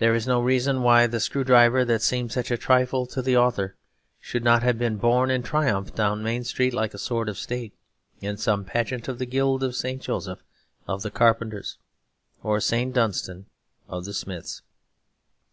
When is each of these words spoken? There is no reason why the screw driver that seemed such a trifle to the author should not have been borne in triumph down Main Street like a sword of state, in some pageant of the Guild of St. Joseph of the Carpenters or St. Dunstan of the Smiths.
There 0.00 0.12
is 0.12 0.26
no 0.26 0.40
reason 0.42 0.82
why 0.82 1.06
the 1.06 1.20
screw 1.20 1.44
driver 1.44 1.84
that 1.84 2.02
seemed 2.02 2.32
such 2.32 2.50
a 2.50 2.56
trifle 2.56 3.06
to 3.06 3.22
the 3.22 3.36
author 3.36 3.76
should 4.18 4.42
not 4.42 4.64
have 4.64 4.76
been 4.76 4.96
borne 4.96 5.30
in 5.30 5.44
triumph 5.44 5.94
down 5.94 6.24
Main 6.24 6.42
Street 6.42 6.74
like 6.74 6.92
a 6.94 6.98
sword 6.98 7.28
of 7.28 7.38
state, 7.38 7.72
in 8.20 8.38
some 8.38 8.64
pageant 8.64 9.06
of 9.06 9.20
the 9.20 9.24
Guild 9.24 9.62
of 9.62 9.76
St. 9.76 10.02
Joseph 10.02 10.42
of 10.88 11.02
the 11.02 11.12
Carpenters 11.12 11.78
or 12.42 12.58
St. 12.58 12.92
Dunstan 12.92 13.46
of 13.88 14.04
the 14.04 14.14
Smiths. 14.14 14.62